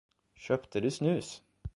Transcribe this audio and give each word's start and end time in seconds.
Köpte 0.35 0.79
du 0.81 0.91
snus? 0.91 1.43